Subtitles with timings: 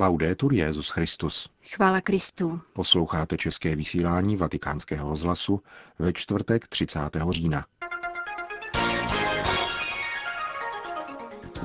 [0.00, 1.48] Laudetur Jezus Christus.
[1.74, 2.60] Chvála Kristu.
[2.72, 5.62] Posloucháte české vysílání Vatikánského rozhlasu
[5.98, 7.00] ve čtvrtek 30.
[7.30, 7.66] října.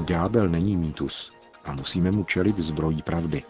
[0.07, 1.33] Ďábel není mýtus
[1.63, 3.43] a musíme mu čelit zbrojí pravdy,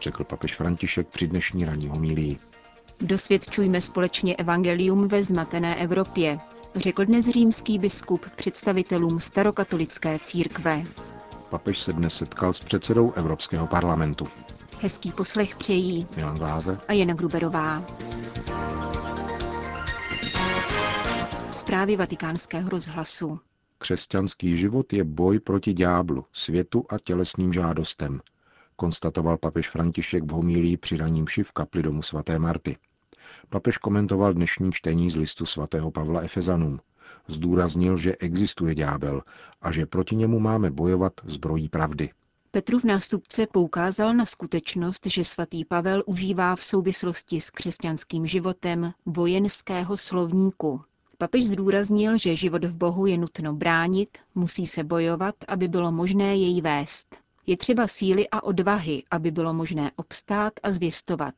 [0.00, 2.38] řekl papež František při dnešní ranní homílii.
[3.00, 6.38] Dosvědčujme společně evangelium ve zmatené Evropě,
[6.76, 10.84] řekl dnes římský biskup představitelům starokatolické církve.
[11.50, 14.26] Papež se dnes setkal s předsedou Evropského parlamentu.
[14.80, 17.84] Hezký poslech přejí Milan Gláze a Jana Gruberová.
[21.50, 23.40] Zprávy vatikánského rozhlasu.
[23.78, 28.20] Křesťanský život je boj proti ďáblu, světu a tělesným žádostem,
[28.76, 32.76] konstatoval papež František v homílii při raním v kapli domu svaté Marty.
[33.48, 36.80] Papež komentoval dnešní čtení z listu svatého Pavla Efezanům.
[37.30, 39.22] Zdůraznil, že existuje ďábel
[39.62, 42.10] a že proti němu máme bojovat zbrojí pravdy.
[42.50, 49.96] Petrův nástupce poukázal na skutečnost, že svatý Pavel užívá v souvislosti s křesťanským životem vojenského
[49.96, 50.80] slovníku.
[51.18, 56.36] Papež zdůraznil, že život v Bohu je nutno bránit, musí se bojovat, aby bylo možné
[56.36, 57.16] jej vést.
[57.46, 61.34] Je třeba síly a odvahy, aby bylo možné obstát a zvěstovat.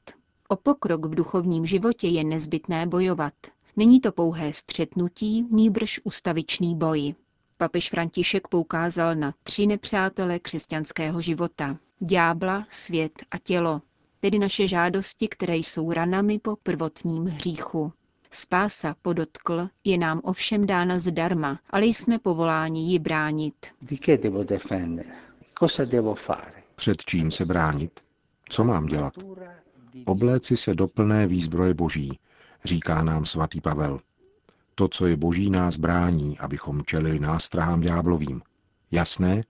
[0.49, 3.35] O pokrok v duchovním životě je nezbytné bojovat.
[3.77, 7.15] Není to pouhé střetnutí, nýbrž ustavičný boj.
[7.57, 11.79] Papež František poukázal na tři nepřátele křesťanského života.
[12.01, 13.83] Ďábla, svět a tělo,
[14.21, 17.93] tedy naše žádosti, které jsou ranami po prvotním hříchu.
[18.31, 23.55] Spása, podotkl, je nám ovšem dána zdarma, ale jsme povoláni ji bránit.
[26.77, 28.01] Před čím se bránit?
[28.49, 29.15] Co mám dělat?
[30.05, 32.19] Obléci se do plné výzbroje boží,
[32.65, 34.01] říká nám svatý Pavel.
[34.75, 38.43] To, co je boží, nás brání, abychom čelili nástrahám ďáblovým.
[38.91, 39.45] Jasné?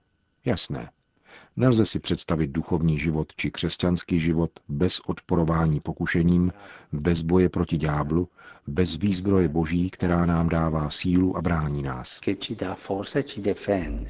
[0.45, 0.89] Jasné.
[1.55, 6.53] Nelze si představit duchovní život či křesťanský život bez odporování pokušením,
[6.93, 8.27] bez boje proti ďáblu,
[8.67, 12.19] bez výzbroje boží, která nám dává sílu a brání nás.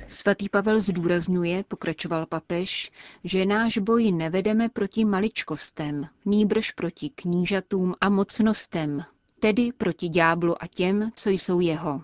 [0.08, 2.92] Svatý Pavel zdůrazňuje, pokračoval papež,
[3.24, 9.04] že náš boj nevedeme proti maličkostem, nýbrž proti knížatům a mocnostem,
[9.40, 12.02] tedy proti ďáblu a těm, co jsou jeho.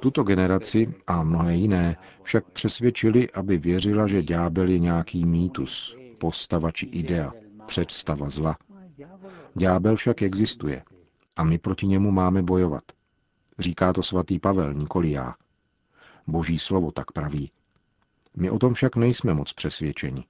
[0.00, 6.70] Tuto generaci a mnohé jiné však přesvědčili, aby věřila, že ďábel je nějaký mýtus, postava
[6.70, 7.32] či idea,
[7.66, 8.56] představa zla.
[9.54, 10.82] Ďábel však existuje
[11.36, 12.82] a my proti němu máme bojovat.
[13.58, 15.34] Říká to svatý Pavel, nikoli já.
[16.26, 17.50] Boží slovo tak praví.
[18.36, 20.24] My o tom však nejsme moc přesvědčeni.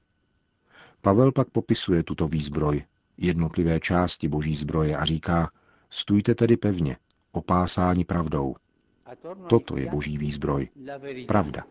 [1.00, 2.84] Pavel pak popisuje tuto výzbroj,
[3.16, 5.50] jednotlivé části boží zbroje a říká,
[5.91, 6.97] stůjte tedy pevně,
[7.32, 8.54] opásání pravdou.
[9.48, 10.68] Toto je boží výzbroj.
[11.26, 11.64] Pravda.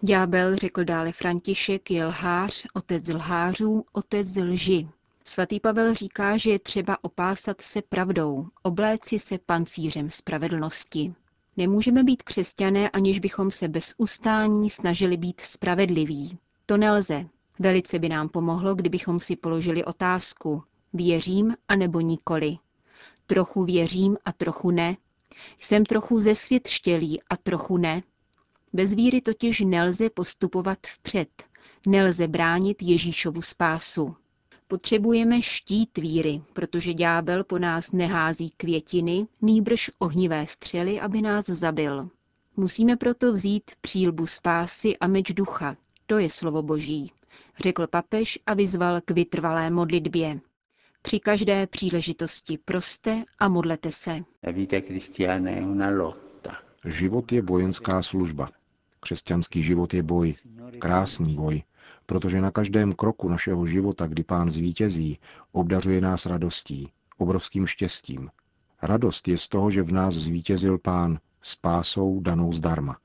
[0.00, 4.88] Ďábel, řekl dále František, je lhář, otec lhářů, otec lži.
[5.24, 11.14] Svatý Pavel říká, že je třeba opásat se pravdou, obléci se pancířem spravedlnosti.
[11.56, 16.38] Nemůžeme být křesťané, aniž bychom se bez ustání snažili být spravedliví.
[16.66, 17.26] To nelze.
[17.58, 20.62] Velice by nám pomohlo, kdybychom si položili otázku,
[20.92, 22.56] věřím anebo nikoli.
[23.30, 24.96] Trochu věřím a trochu ne.
[25.58, 28.02] Jsem trochu zesvětštělý a trochu ne.
[28.72, 31.28] Bez víry totiž nelze postupovat vpřed.
[31.86, 34.16] Nelze bránit Ježíšovu spásu.
[34.68, 42.08] Potřebujeme štít víry, protože ďábel po nás nehází květiny, nýbrž ohnivé střely, aby nás zabil.
[42.56, 45.76] Musíme proto vzít přílbu spásy a meč ducha.
[46.06, 47.12] To je slovo boží,
[47.58, 50.40] řekl papež a vyzval k vytrvalé modlitbě.
[51.02, 54.20] Při každé příležitosti proste a modlete se.
[56.84, 58.50] Život je vojenská služba.
[59.00, 60.34] Křesťanský život je boj,
[60.78, 61.62] krásný boj,
[62.06, 65.18] protože na každém kroku našeho života, kdy pán zvítězí,
[65.52, 68.30] obdařuje nás radostí, obrovským štěstím.
[68.82, 72.96] Radost je z toho, že v nás zvítězil pán spásou danou zdarma.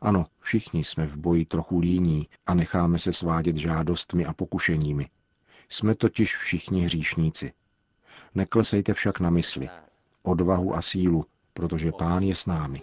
[0.00, 5.08] Ano, všichni jsme v boji trochu líní a necháme se svádět žádostmi a pokušeními.
[5.68, 7.52] Jsme totiž všichni hříšníci.
[8.34, 9.68] Neklesejte však na mysli,
[10.22, 12.80] odvahu a sílu, protože pán je s námi.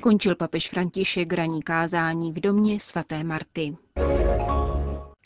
[0.00, 3.76] Končil papež František raní kázání v domě svaté Marty.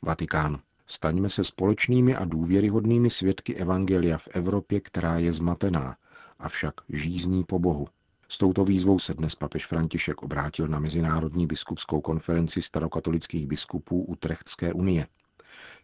[0.03, 0.61] Vatikán.
[0.87, 5.97] Staňme se společnými a důvěryhodnými svědky Evangelia v Evropě, která je zmatená,
[6.39, 7.89] avšak žízní po Bohu.
[8.29, 14.73] S touto výzvou se dnes papež František obrátil na Mezinárodní biskupskou konferenci starokatolických biskupů Utrechtské
[14.73, 15.07] unie.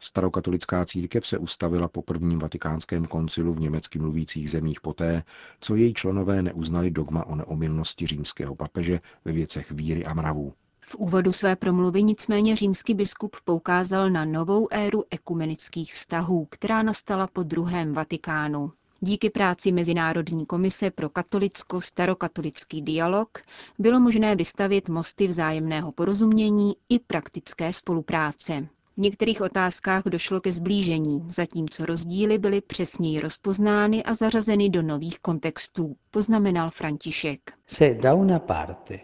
[0.01, 5.23] Starokatolická církev se ustavila po prvním vatikánském koncilu v německy mluvících zemích poté,
[5.61, 10.53] co její členové neuznali dogma o neomilnosti římského papeže ve věcech víry a mravů.
[10.81, 17.27] V úvodu své promluvy nicméně římský biskup poukázal na novou éru ekumenických vztahů, která nastala
[17.27, 18.73] po druhém Vatikánu.
[19.01, 23.39] Díky práci Mezinárodní komise pro katolicko-starokatolický dialog
[23.79, 28.69] bylo možné vystavit mosty vzájemného porozumění i praktické spolupráce.
[28.99, 35.19] V některých otázkách došlo ke zblížení, zatímco rozdíly byly přesněji rozpoznány a zařazeny do nových
[35.19, 37.41] kontextů, poznamenal František.
[37.67, 39.01] Se da una parte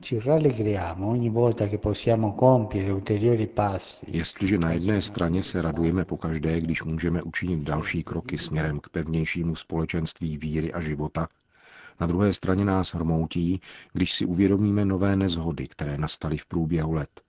[0.00, 4.06] ci rallegriamo ogni volta che possiamo compiere ulteriori passi.
[4.08, 9.54] Jestliže na jedné straně se radujeme pokaždé, když můžeme učinit další kroky směrem k pevnějšímu
[9.54, 11.28] společenství víry a života,
[12.00, 13.60] na druhé straně nás hrmoutí,
[13.92, 17.27] když si uvědomíme nové nezhody, které nastaly v průběhu let.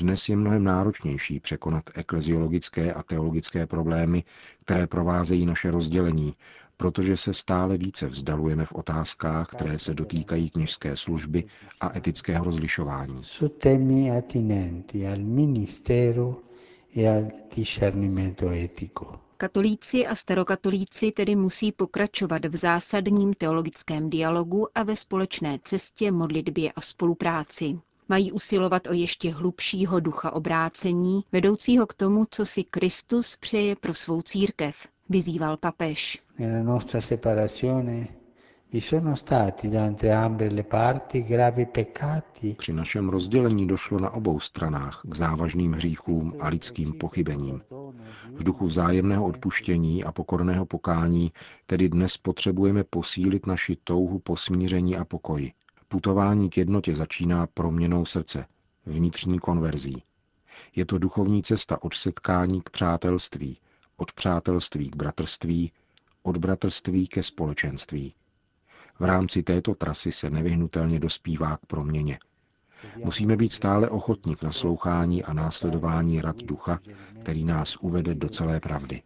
[0.00, 4.24] Dnes je mnohem náročnější překonat ekleziologické a teologické problémy,
[4.64, 6.34] které provázejí naše rozdělení,
[6.76, 11.44] protože se stále více vzdalujeme v otázkách, které se dotýkají kněžské služby
[11.80, 13.24] a etického rozlišování.
[13.24, 16.36] Su temi attinenti al ministero
[16.96, 19.20] e al discernimento etico.
[19.36, 26.72] Katolíci a starokatolíci tedy musí pokračovat v zásadním teologickém dialogu a ve společné cestě, modlitbě
[26.72, 27.78] a spolupráci.
[28.08, 33.94] Mají usilovat o ještě hlubšího ducha obrácení, vedoucího k tomu, co si Kristus přeje pro
[33.94, 36.22] svou církev, vyzýval papež.
[36.38, 38.06] Nella nostra separazione
[38.72, 44.40] vi sono stati da entrambe le parti gravi peccati Při našem rozdělení došlo na obou
[44.40, 47.62] stranách k závažným hříchům a lidským pochybením.
[48.32, 51.32] V duchu vzájemného odpuštění a pokorného pokání
[51.66, 55.52] tedy dnes potřebujeme posílit naši touhu po smíření a pokoji.
[55.92, 58.46] Putování k jednotě začíná proměnou srdce,
[58.86, 60.02] vnitřní konverzí.
[60.76, 63.58] Je to duchovní cesta od setkání k přátelství,
[63.96, 65.72] od přátelství k bratrství,
[66.22, 68.14] od bratrství ke společenství.
[68.98, 72.18] V rámci této trasy se nevyhnutelně dospívá k proměně.
[73.04, 76.80] Musíme být stále ochotní k naslouchání a následování rad ducha,
[77.20, 79.02] který nás uvede do celé pravdy.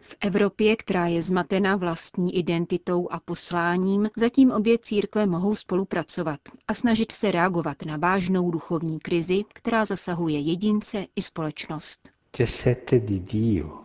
[0.00, 6.74] V Evropě, která je zmatena vlastní identitou a posláním, zatím obě církve mohou spolupracovat a
[6.74, 12.10] snažit se reagovat na vážnou duchovní krizi, která zasahuje jedince i společnost.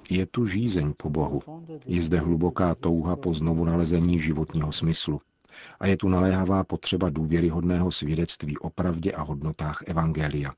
[0.09, 1.41] Je tu žízeň po Bohu.
[1.85, 5.21] Je zde hluboká touha po znovu nalezení životního smyslu.
[5.79, 10.53] A je tu naléhavá potřeba důvěryhodného svědectví o pravdě a hodnotách Evangelia.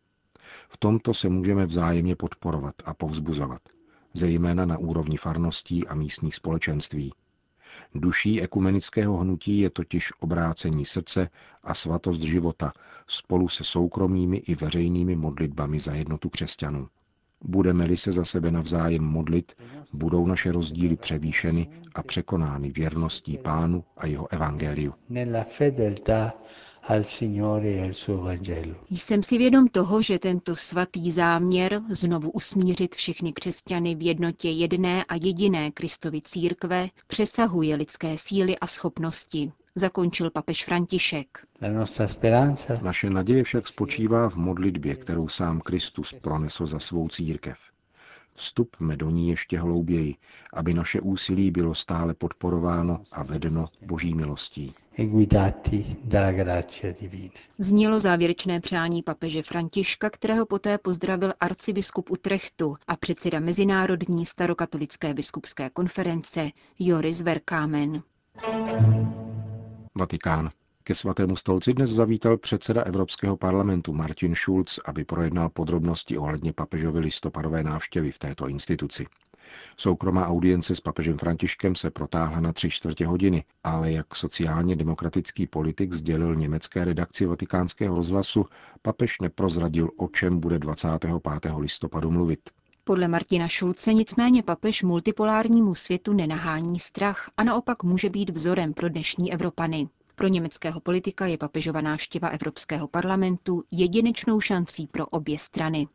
[0.70, 3.62] V tomto se můžeme vzájemně podporovat a povzbuzovat,
[4.14, 7.14] zejména na úrovni farností a místních společenství.
[7.96, 11.30] Duší ekumenického hnutí je totiž obrácení srdce
[11.64, 12.72] a svatost života
[13.08, 16.88] spolu se soukromými i veřejnými modlitbami za jednotu křesťanů.
[17.44, 19.52] Budeme-li se za sebe navzájem modlit,
[19.94, 24.94] budou naše rozdíly převýšeny a překonány věrností Pánu a jeho evangeliu.
[25.10, 26.34] nella fedeltà
[26.88, 28.76] al Signore e al suo Vangelo.
[28.90, 35.04] Jsem si vědom toho, že tento svatý záměr znovu usmířit všechny křesťany v jednotě jedné
[35.04, 41.28] a jediné Kristovy církve přesahuje lidské síly a schopnosti, zakončil papež František.
[42.82, 47.58] Naše naděje však spočívá v modlitbě, kterou sám Kristus pronesl za svou církev.
[48.34, 50.16] Vstupme do ní ještě hlouběji,
[50.54, 54.74] aby naše úsilí bylo stále podporováno a vedeno boží milostí.
[57.58, 65.70] Znělo závěrečné přání papeže Františka, kterého poté pozdravil arcibiskup Utrechtu a předseda Mezinárodní starokatolické biskupské
[65.70, 68.04] konference Joris Verkámen.
[69.98, 70.50] Vatikán.
[70.84, 77.00] Ke svatému stolci dnes zavítal předseda Evropského parlamentu Martin Schulz, aby projednal podrobnosti ohledně papežovy
[77.00, 79.06] listopadové návštěvy v této instituci.
[79.78, 85.48] Soukromá audience s papežem Františkem se protáhla na tři čtvrtě hodiny, ale jak sociálně demokratický
[85.48, 88.46] politik sdělil německé redakci vatikánského rozhlasu,
[88.82, 91.12] papež neprozradil, o čem bude 25.
[91.58, 92.50] listopadu mluvit.
[92.88, 98.90] Podle Martina Šulce nicméně papež multipolárnímu světu nenahání strach a naopak může být vzorem pro
[98.90, 99.88] dnešní Evropany.
[100.16, 105.88] Pro německého politika je papežova návštěva Evropského parlamentu jedinečnou šancí pro obě strany.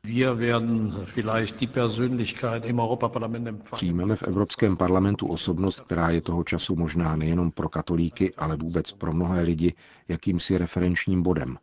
[3.75, 8.93] Přijmeme v Evropském parlamentu osobnost, která je toho času možná nejenom pro katolíky, ale vůbec
[8.93, 9.75] pro mnohé lidi
[10.09, 11.57] jakýmsi referenčním bodem.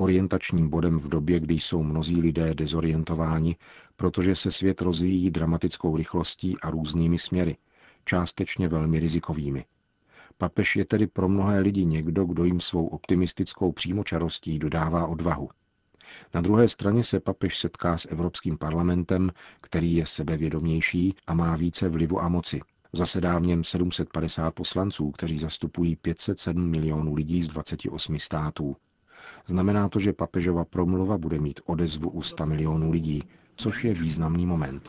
[0.00, 3.56] Orientačním bodem v době, kdy jsou mnozí lidé dezorientováni,
[3.96, 7.56] protože se svět rozvíjí dramatickou rychlostí a různými směry,
[8.04, 9.64] částečně velmi rizikovými.
[10.38, 15.48] Papež je tedy pro mnohé lidi někdo, kdo jim svou optimistickou přímočarostí dodává odvahu.
[16.34, 19.30] Na druhé straně se papež setká s Evropským parlamentem,
[19.60, 22.60] který je sebevědomější a má více vlivu a moci.
[22.92, 28.76] Zasedá v něm 750 poslanců, kteří zastupují 507 milionů lidí z 28 států.
[29.46, 33.22] Znamená to, že papežova promluva bude mít odezvu u 100 milionů lidí,
[33.60, 34.88] což je významný moment.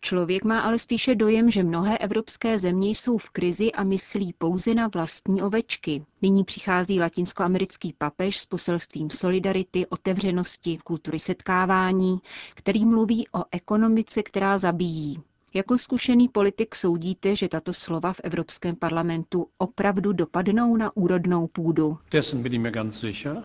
[0.00, 4.74] Člověk má ale spíše dojem, že mnohé evropské země jsou v krizi a myslí pouze
[4.74, 6.04] na vlastní ovečky.
[6.22, 12.18] Nyní přichází latinskoamerický papež s poselstvím solidarity, otevřenosti, kultury setkávání,
[12.54, 15.22] který mluví o ekonomice, která zabíjí.
[15.54, 21.98] Jako zkušený politik soudíte, že tato slova v Evropském parlamentu opravdu dopadnou na úrodnou půdu?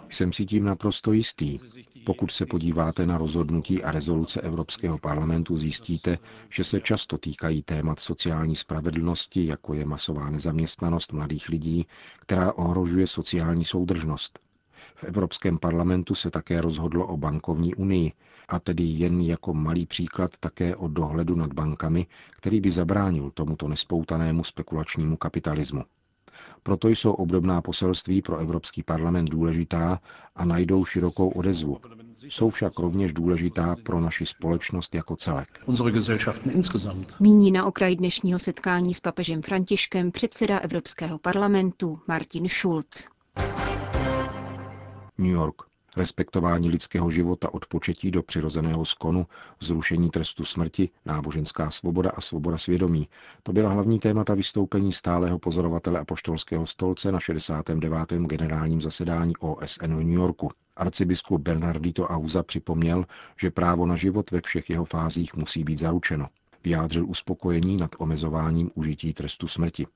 [0.09, 1.59] Jsem si tím naprosto jistý.
[2.05, 6.17] Pokud se podíváte na rozhodnutí a rezoluce Evropského parlamentu, zjistíte,
[6.49, 11.87] že se často týkají témat sociální spravedlnosti, jako je masová nezaměstnanost mladých lidí,
[12.19, 14.39] která ohrožuje sociální soudržnost.
[14.95, 18.11] V Evropském parlamentu se také rozhodlo o bankovní unii,
[18.47, 23.67] a tedy jen jako malý příklad také o dohledu nad bankami, který by zabránil tomuto
[23.67, 25.83] nespoutanému spekulačnímu kapitalismu.
[26.63, 29.99] Proto jsou obdobná poselství pro Evropský parlament důležitá
[30.35, 31.77] a najdou širokou odezvu.
[32.29, 35.59] Jsou však rovněž důležitá pro naši společnost jako celek.
[37.19, 43.07] Míní na okraj dnešního setkání s papežem Františkem předseda Evropského parlamentu Martin Schulz.
[45.17, 49.27] New York respektování lidského života od početí do přirozeného skonu,
[49.61, 53.07] zrušení trestu smrti, náboženská svoboda a svoboda svědomí.
[53.43, 58.11] To byla hlavní témata vystoupení stálého pozorovatele apoštolského stolce na 69.
[58.11, 60.51] generálním zasedání OSN v New Yorku.
[60.75, 63.05] Arcibiskup Bernardito Auza připomněl,
[63.39, 66.27] že právo na život ve všech jeho fázích musí být zaručeno.
[66.63, 69.87] Vyjádřil uspokojení nad omezováním užití trestu smrti.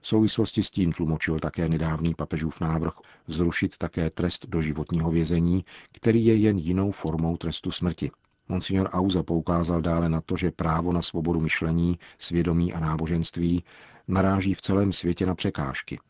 [0.00, 2.92] V souvislosti s tím tlumočil také nedávný papežův návrh
[3.26, 8.10] zrušit také trest do životního vězení, který je jen jinou formou trestu smrti.
[8.48, 13.64] Monsignor Auza poukázal dále na to, že právo na svobodu myšlení, svědomí a náboženství
[14.08, 16.00] naráží v celém světě na překážky.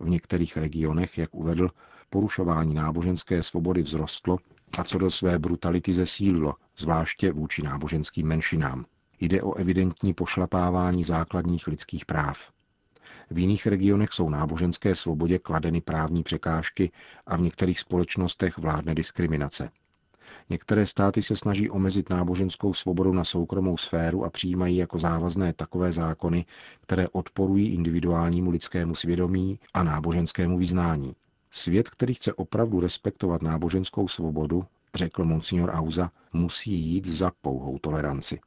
[0.00, 1.68] V některých regionech, jak uvedl,
[2.10, 4.38] porušování náboženské svobody vzrostlo
[4.78, 8.84] a co do své brutality zesílilo, zvláště vůči náboženským menšinám.
[9.20, 12.50] Jde o evidentní pošlapávání základních lidských práv.
[13.30, 16.90] V jiných regionech jsou náboženské svobodě kladeny právní překážky
[17.26, 19.70] a v některých společnostech vládne diskriminace.
[20.50, 25.92] Některé státy se snaží omezit náboženskou svobodu na soukromou sféru a přijímají jako závazné takové
[25.92, 26.44] zákony,
[26.80, 31.14] které odporují individuálnímu lidskému svědomí a náboženskému vyznání.
[31.50, 38.40] Svět, který chce opravdu respektovat náboženskou svobodu, řekl monsignor Auza, musí jít za pouhou toleranci.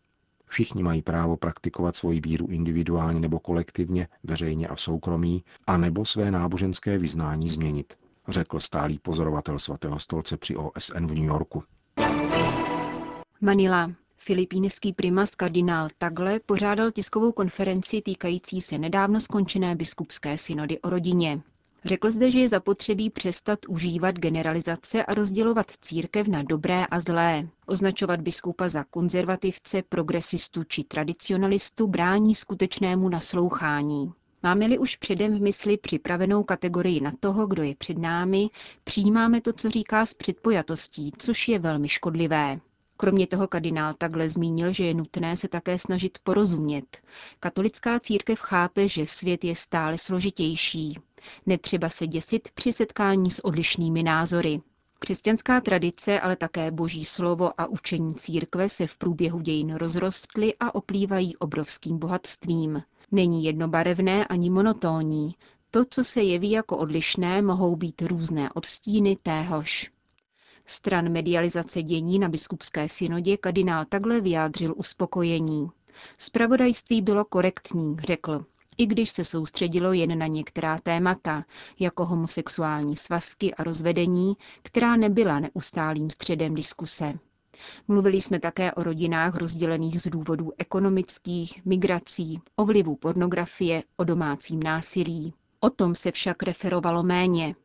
[0.51, 6.05] Všichni mají právo praktikovat svoji víru individuálně nebo kolektivně, veřejně a v soukromí, a nebo
[6.05, 7.93] své náboženské vyznání změnit,
[8.27, 11.63] řekl stálý pozorovatel svatého stolce při OSN v New Yorku.
[13.41, 13.91] Manila.
[14.17, 21.41] Filipínský primas kardinál Tagle pořádal tiskovou konferenci týkající se nedávno skončené biskupské synody o rodině.
[21.85, 27.47] Řekl zde, že je zapotřebí přestat užívat generalizace a rozdělovat církev na dobré a zlé.
[27.65, 34.13] Označovat biskupa za konzervativce, progresistu či tradicionalistu brání skutečnému naslouchání.
[34.43, 38.49] Máme-li už předem v mysli připravenou kategorii na toho, kdo je před námi,
[38.83, 42.59] přijímáme to, co říká s předpojatostí, což je velmi škodlivé.
[42.97, 46.97] Kromě toho kardinál takhle zmínil, že je nutné se také snažit porozumět.
[47.39, 50.99] Katolická církev chápe, že svět je stále složitější.
[51.45, 54.61] Netřeba se děsit při setkání s odlišnými názory.
[54.99, 60.75] Křesťanská tradice, ale také boží slovo a učení církve se v průběhu dějin rozrostly a
[60.75, 62.81] oplývají obrovským bohatstvím.
[63.11, 65.35] Není jednobarevné ani monotónní.
[65.71, 69.91] To, co se jeví jako odlišné, mohou být různé odstíny téhož.
[70.65, 75.69] Stran medializace dění na biskupské synodě kardinál takhle vyjádřil uspokojení.
[76.17, 78.45] Spravodajství bylo korektní, řekl,
[78.81, 81.45] i když se soustředilo jen na některá témata,
[81.79, 84.33] jako homosexuální svazky a rozvedení,
[84.63, 87.13] která nebyla neustálým středem diskuse.
[87.87, 94.63] Mluvili jsme také o rodinách rozdělených z důvodů ekonomických, migrací, o vlivu pornografie, o domácím
[94.63, 95.33] násilí.
[95.59, 97.55] O tom se však referovalo méně.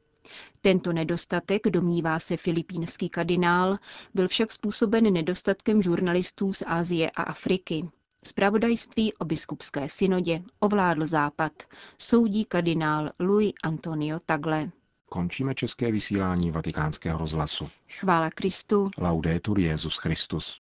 [0.60, 3.76] Tento nedostatek, domnívá se filipínský kardinál,
[4.14, 7.88] byl však způsoben nedostatkem žurnalistů z Asie a Afriky.
[8.26, 11.52] Spravodajství o biskupské synodě ovládl Západ,
[11.98, 14.70] soudí kardinál Louis Antonio Tagle.
[15.08, 17.68] Končíme české vysílání vatikánského rozhlasu.
[17.88, 18.90] Chvála Kristu.
[18.98, 20.60] Laudetur Jezus Christus.